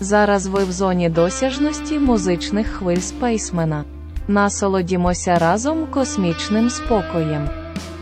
[0.00, 3.84] Зараз ви в зоні досяжності музичних хвиль спейсмена.
[4.28, 7.48] Насолодімося разом космічним спокоєм.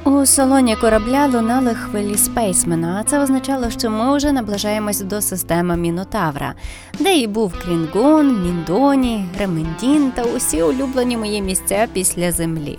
[0.05, 5.77] У салоні корабля лунали хвилі спейсмена, а це означало, що ми вже наближаємось до системи
[5.77, 6.55] Мінотавра,
[6.99, 12.79] де і був Клінгон, Міндоні, Ремендін та усі улюблені мої місця після землі.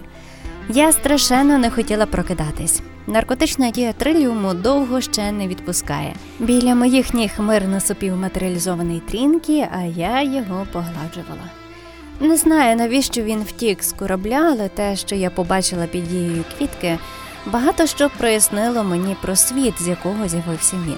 [0.69, 2.81] Я страшенно не хотіла прокидатись.
[3.07, 6.15] Наркотична дія триліуму довго ще не відпускає.
[6.39, 11.51] Біля моїх ніг мирно сопів матеріалізований трінкі, а я його погладжувала.
[12.19, 16.97] Не знаю, навіщо він втік з корабля, але те, що я побачила під дією квітки,
[17.45, 20.97] багато що прояснило мені про світ, з якого з'явився він.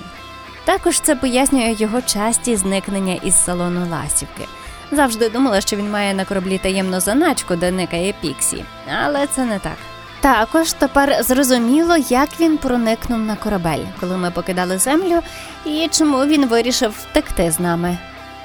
[0.66, 4.48] Також це пояснює його часті зникнення із салону ластівки.
[4.92, 8.64] Завжди думала, що він має на кораблі таємну заначку, де никає Піксі,
[9.04, 9.78] але це не так.
[10.22, 15.22] Також тепер зрозуміло, як він проникнув на корабель, коли ми покидали землю,
[15.66, 17.98] і чому він вирішив втекти з нами.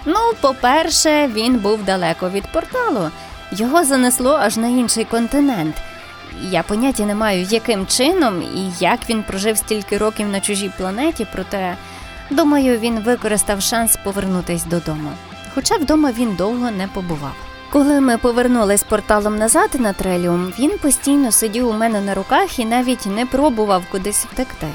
[0.04, 3.10] Ну, по-перше, він був далеко від порталу.
[3.52, 5.74] Його занесло аж на інший континент.
[6.50, 11.26] Я поняття не маю, яким чином і як він прожив стільки років на чужій планеті,
[11.32, 11.76] проте
[12.30, 15.10] думаю, він використав шанс повернутись додому.
[15.54, 17.34] Хоча вдома він довго не побував.
[17.72, 22.64] Коли ми повернулись порталом назад на треліум, він постійно сидів у мене на руках і
[22.64, 24.66] навіть не пробував кудись втекти.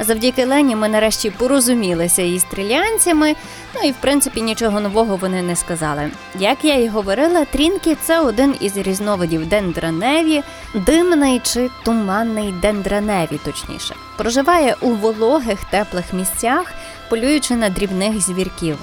[0.00, 3.34] Завдяки Лені ми нарешті порозумілися із стрілянцями,
[3.74, 6.10] ну і в принципі нічого нового вони не сказали.
[6.38, 10.42] Як я і говорила, трінки це один із різновидів дендраневі,
[10.74, 13.94] димний чи туманний дендраневі, точніше.
[14.16, 16.72] Проживає у вологих теплих місцях,
[17.12, 18.78] полюючи на дрібних звірків.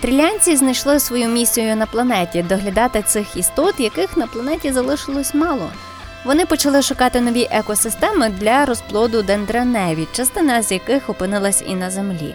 [0.00, 5.70] Трілянці знайшли свою місію на планеті доглядати цих істот, яких на планеті залишилось мало.
[6.24, 12.34] Вони почали шукати нові екосистеми для розплоду дендраневі, частина з яких опинилась і на землі.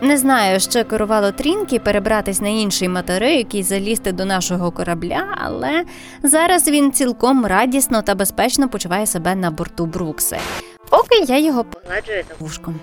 [0.00, 5.84] Не знаю, що керувало Трінкі перебратись на інший материк і залізти до нашого корабля, але
[6.22, 10.38] зараз він цілком радісно та безпечно почуває себе на борту Брукси.
[10.90, 12.80] Поки я його погладжую вушком.